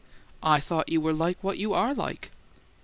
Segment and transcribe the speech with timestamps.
[0.41, 2.31] "I thought you were like what you ARE like."